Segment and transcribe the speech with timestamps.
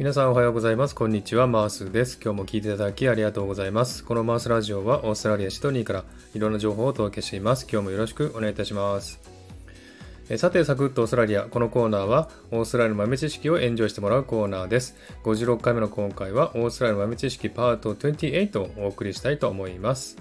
[0.00, 0.94] 皆さんおはようございます。
[0.94, 1.46] こんにちは。
[1.46, 2.18] マースです。
[2.24, 4.02] 今日も聞いていただきありがとうございます。
[4.02, 7.66] このマースラジオはオーストラリアシドニーからいろんな情報をお届けしています。
[7.70, 9.20] 今日もよろしくお願いいたします。
[10.30, 11.42] えさて、サクッとオーストラリア。
[11.42, 14.96] このコーナーはオーストラリアの豆知識をエンジョイしてもらうコーナーです。
[15.24, 20.16] 56回目の今回はオーストラリアの豆知識パート28をお送りしたいと思います。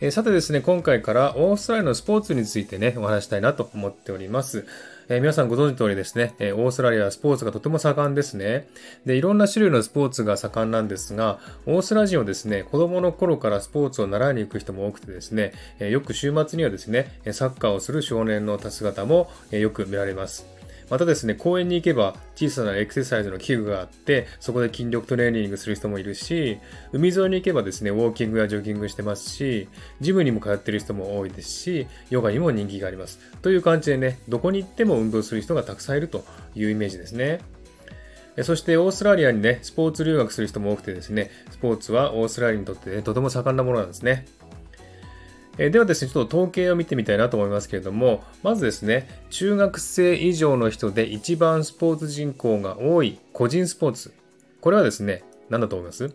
[0.00, 4.66] えさてですね、今回からオーストラリアのスポーツについてね、お話したいなと思っております。
[5.10, 8.68] えー、皆さんご存知の通りですね、えー、オーストラリアはスポーツがとても盛んですね。
[9.06, 20.57] で、いろんな種類のスポーツが盛んなんですが、オーストラリア人はですね、子供の頃からスポーツを習いに行く人も多くてですね、え、よく週末にはですね、サッカーをする少年の姿も、えよく見られます。
[20.90, 26.58] またですね、公園に行けば小さなエクササイズの器具があって、そこで筋力トレーニングする人もいるし、
[26.92, 29.68] 海沿いに行けばですね、ウォーキングやジョギングしてますし、
[30.00, 33.18] ジムにも通ってる人も多いですし、ヨガにも人気があります。
[33.42, 37.40] という感じでね、どこに行っても運動する人がたくさんいるというイメージですね。
[38.42, 44.26] そしてオーストラリアにね、スポーツ留学する人も多くてですね、スポーツはオーストラリアにとって、ね、とても盛んなものなんですね。
[45.58, 54.12] えではですね、ちょっと統計を見てみたいなと思いますけれども、まずですね、中学生以上の人で一番スポーツ人口が多い個人スポーツ。
[54.60, 56.14] これはですね、何だと思います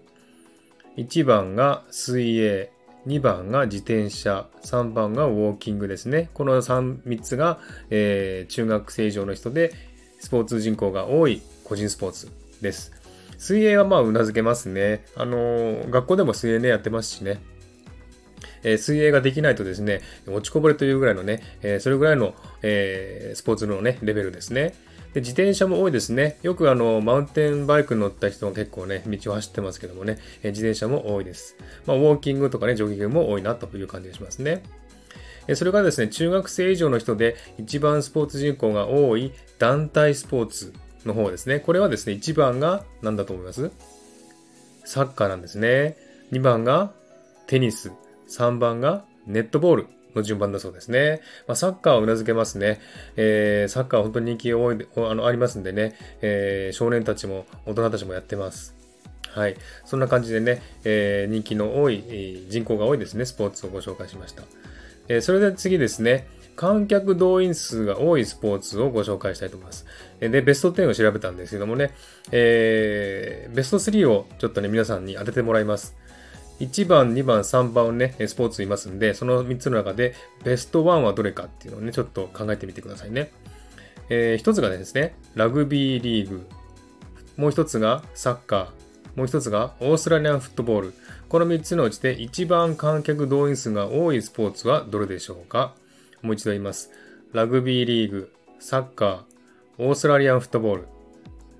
[0.95, 2.71] ?1 番が水泳、
[3.05, 6.29] 2番が自転車、3番がウォーキングですね。
[6.33, 9.73] この 3, 3つが、えー、中学生以上の人で
[10.19, 12.93] スポーツ人口が多い個人スポーツです。
[13.37, 15.03] 水泳はまあうなずけますね。
[15.17, 17.41] あのー、学校でも水泳ねやってますしね。
[18.63, 24.73] え水泳ができないとですね、落ちこぼれというぐらいのね、えそれぐらいの、えスポーツのね、レベルですね。
[25.13, 26.39] で自転車も多いですね。
[26.41, 31.55] よくあの、マウンテンバイクに乗った人も結構ね、道を走ってますけどもね、え自転車も多いです。
[31.85, 34.63] まあ、ウォーキングとかね、ジョギングも多いなという感じがしますね。
[35.55, 40.73] それからですね、中学生以上の人で一番スポーツ人口が多い団体スポーツ
[41.05, 41.59] の方ですね。
[41.59, 43.69] これはですね、1番が何だと思います？
[44.85, 45.97] サッカーなんですね。
[46.31, 46.93] 2番が
[47.45, 47.91] テニス。
[48.37, 51.21] 3番がネットボールの順番だそうですね。
[51.47, 52.79] まあ、サッカーはうなずけますね。
[53.15, 58.75] えー、サッカーは本当に人気多いあのありますんでね、えー、少年たちも大人たちもやってます。
[59.29, 59.55] はい。
[59.85, 64.43] そんな感じでね、えー、人気の多い、人口が多いですね、スポーツをご紹介しました。
[65.07, 69.85] え、それでは次ですね、観客動員数が多いスポーツをご紹介したいと思います。
[70.19, 71.91] で、ベスト10を調べたんですけどもね、
[72.31, 75.95] えー、ベスト3をちょっとね、皆さんに当ててもらいます。
[76.59, 83.31] 1番、2番、3番をね、スポーツいますんで、その3つの中でベスト1はどれかっていうのをね、ちょっと考えてみてくださいね。
[84.09, 86.45] えー、一つがですね、ラグビーリーグ。
[87.37, 88.67] もう一つがサッカー。
[89.15, 90.93] もう一つがオーストラリアンフットボール。
[91.29, 95.73] この3つのうちで一番観客動員数が多いスポーツはどれでしょうか？
[96.21, 96.91] もう一度言います。
[97.31, 99.21] ラグビーリーグ、サッカー、
[99.79, 100.87] オーストラリアンフットボール。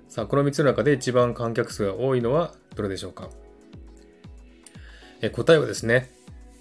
[0.08, 3.28] さあ、この3つの中で一番観客数が多いのはどれでしょうか？
[5.24, 6.10] え答えはですね、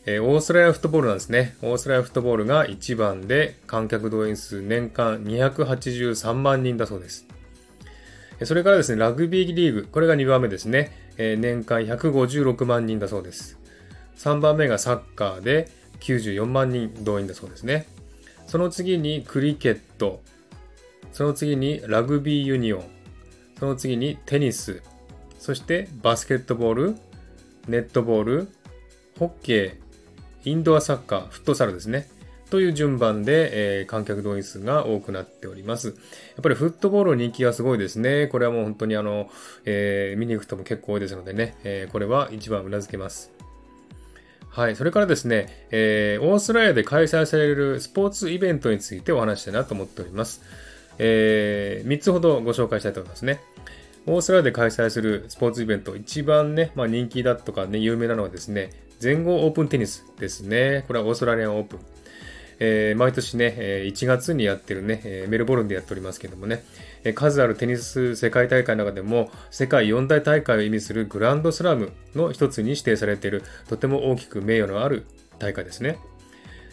[0.05, 1.57] えオーストラリアフットボールなんですね。
[1.61, 7.27] オーストラリアフットボールが1番で観客動員数年間283万人だそうです。
[8.43, 10.93] それからですね、ラグビーリーグ、これが2番目ですね。
[11.17, 13.59] え年間156万人だそうです。
[14.15, 15.69] 3番目がサッカーで
[15.99, 17.85] 94万人動員だそうですね。
[18.47, 20.21] その次にクリケット、
[21.11, 22.83] その次にラグビーユニオン、
[23.59, 24.81] その次にテニス、
[25.37, 26.95] そしてバスケットボール、
[27.67, 28.47] ネットボール、
[29.17, 32.07] ホッケー、インドアサッカー、フットサルですね。
[32.49, 35.87] という順番で、えー、観客動員数が多くなっております。
[35.87, 35.95] やっ
[36.43, 38.27] ぱりフットボールの人気がすごいですね。
[38.27, 39.31] これはもう本当にあの、
[39.65, 43.31] えー、見に行く人も結構多いですのでね、えー、これは一番うなずけます。
[44.49, 44.75] はい。
[44.75, 50.43] それからですね、えー、オーストラリアで開催されるスポーツイベントについてお話したいなと思っております。
[50.99, 53.39] えー、3つほどご紹介したいと思いますね。
[54.05, 60.83] オーストラリアで開催するスポーツイベント、一番ね、まあ、人気だとかね、有名なのはですね、全豪オープンテニスですね。
[60.87, 61.79] これはオーストラリアンオープン。
[62.59, 63.55] えー、毎年ね、
[63.85, 66.63] 1月にやってるね、メルボルンでやっておりますけどもね、
[67.15, 75.05] 数あるテニス世界大会の中でも、世界四大大会を意味するグランドスラムの一つに指定されている、とても大きく名誉のある
[75.39, 75.97] 大会ですね。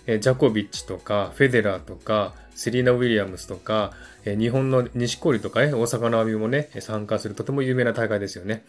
[0.06, 3.92] ジャコビッチとか、フェデラーとか、セリーナ・ウィリアムスとか、
[4.26, 8.66] え日本の錦織とかね、大阪の網もね、参加するとても有名な大会ですよね。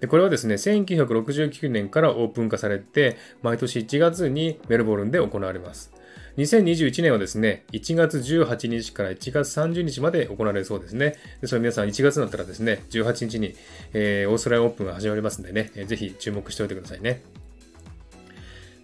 [0.00, 5.92] でこれはですね、1969年からオープン化されて、毎年1月にメルボルンで行われます。
[6.38, 11.16] 2021年はですね、1月18日から1月30日まで行われるそうですね。
[11.42, 13.54] でそれ皆さん1月になったらですね、18日に、
[13.92, 17.20] えー、オーストラリアオープンが始まりますんでね、ぜひ注目しておいてくださいね。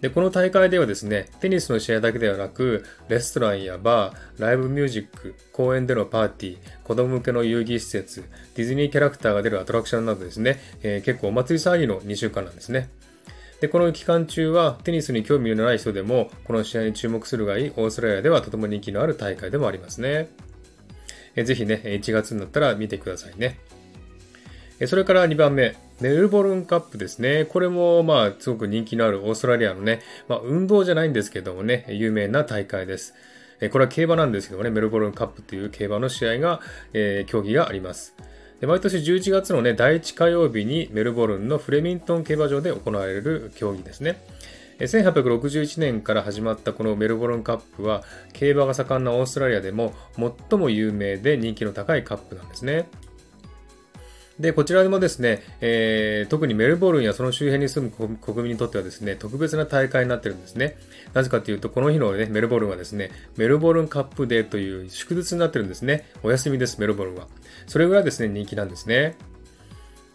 [0.05, 8.23] で、この大会ではですね、テニスの試合だけではなく、レストランやバー、ライブミュージック、公園でのパーティー、子供向けの遊戯施設、
[8.53, 12.91] ディズニーキャラクターが出るアトラクションなどですね、えー、結構お祭り騒ぎの2週間なんですね。
[13.61, 20.27] で、この期間中はテニスに興味のない人でも、この試合に注目するがいいオーストラリアではとても人気のある大会でもありますね。
[21.35, 23.57] えぜひね、1月になったら見てくださいね。
[24.85, 27.45] それから2番目、メルボルンカップですね。
[27.45, 33.13] これもまあすごく人気のあるオーストラリアのね、まあ運動じゃないんですけどもね、有名な大会です。
[33.71, 36.59] これは競馬なんですけどもね、メルボルンカップという競馬の試合が、
[36.93, 38.13] えー、競技があります。
[38.59, 44.21] で毎年11月のね、第1火曜日にメルボルンのフレミントン競馬場で行われる競技ですね。
[44.79, 48.03] 1861年から始まったこのメルボルンカップは
[48.33, 49.93] 競馬が盛んなオーストラリアでも
[50.49, 52.89] 最も有名で人気の高いカップなんですね。
[54.39, 60.75] で、こちらもですね、えー、特にメルボルンやその周辺に住む国民にとってはですね、特別な大会になってるんですね。
[61.13, 66.05] なぜかというと、この日のね、メルボルンはですね、メルボルンカップデーという祝日になってるんですね。
[66.21, 67.27] お休みです、メルボルンは。
[67.65, 69.15] それぐらいですね、人気なんですね。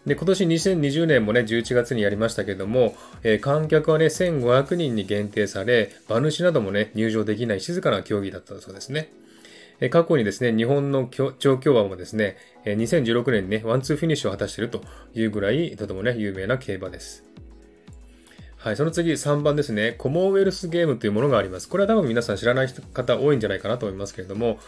[0.05, 9.11] で、今年2020年もね、11月にやりましたけども、えー、観客はね、1500人に限定され、馬主などもね、入場できない静かな競技だったそうですね。
[9.89, 14.83] 過去にですね、日本の調教馬もですね、2016年にね、ワンツーフィニッシュを果たしていると
[15.13, 17.23] いうぐらい、とてもね、有名な競馬です。
[18.63, 19.95] はい、その次3番ですね。
[19.97, 21.67] コモンウェルスゲームというものがあります。
[21.67, 24.59] これは多分皆さん知らない方多いんじゃないかなと思いますけれども、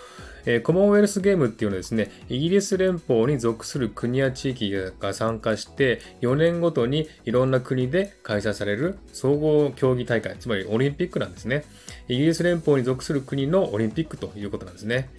[0.48, 11.64] えー、コモンウェルスゲームっていうのはですね、イギリス連邦に属する国や地域が参加して、4年ごとにいろんな国で開催される総合競技大会、つまりオリンピックなんですね。
[12.08, 15.12] イギリス連邦に属する国のオリンピックということなんですね。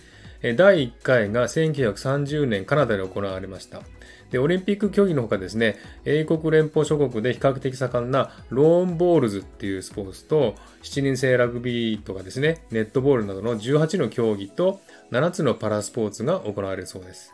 [0.57, 3.83] 第1回が1930年カナダで行われました。
[4.35, 14.81] で、オリンピック競技のほかですね、英国連邦諸国で比較的盛んなローンボールズっていうスポーツと、7人制ラグビーとかですね、ネットボールなどの18の競技と
[15.13, 17.33] 7つのパラスポーツが行われるそうです。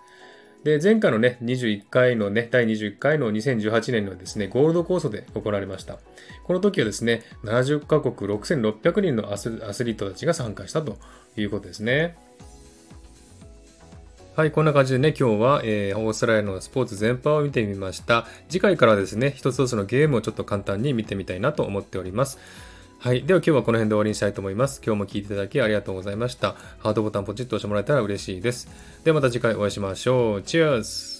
[0.62, 6.00] で、前回のね、21回のね、第21回の2018年のですね、ゴールドコースで行われました。
[6.44, 10.99] この時はですね、70カ国6600人のアスリートたちが参加したと
[11.38, 12.19] いうことですね。
[14.40, 18.26] はい、こんな感じでね、今日は、えー、オーストラリアのスポーツ全般を見てみました。
[18.48, 22.38] 次回からですね、一つずつのゲームをちょっと簡単に見てみたいなと思っております。
[23.00, 23.25] はい。
[23.25, 24.81] では今日はこの辺で終わりにしたいと思います。
[24.82, 26.56] 今日も聴いていただきありがとうございました。
[26.78, 28.70] ハートボタンポチッと押してもらえたら嬉しいです。
[29.04, 30.43] ではまた次回お会いしましょう。
[30.43, 31.19] チェアス